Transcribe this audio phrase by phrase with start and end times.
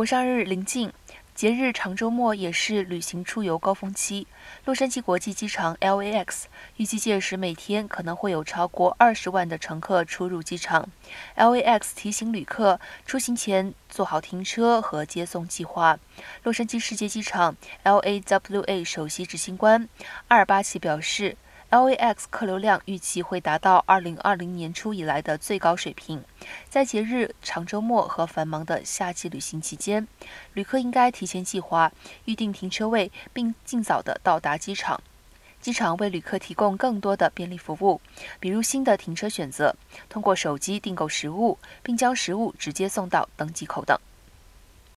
[0.00, 0.90] 国殇日临近，
[1.34, 4.26] 节日长周末也是旅行出游高峰期。
[4.64, 6.44] 洛杉矶国际机场 （LAX）
[6.78, 10.88] 预计届时每天可能会有超过二十万的乘客出入机场。
[11.36, 15.98] LAX 提醒旅客出行前做好停车和接送计划。
[16.44, 17.54] 洛杉矶世界机场
[17.84, 19.86] （LAWA） 首席执行官
[20.28, 21.36] 阿尔巴奇表示。
[21.70, 26.24] LAX 客流量预计会达到2020年初以来的最高水平。
[26.68, 30.08] 在节日、长周末和繁忙的夏季旅行期间，
[30.54, 31.92] 旅客应该提前计划、
[32.24, 35.00] 预订停车位，并尽早的到达机场。
[35.60, 38.00] 机场为旅客提供更多的便利服务，
[38.40, 39.76] 比如新的停车选择、
[40.08, 43.96] 通过手机订购食物，并将食物直接送到登机口等。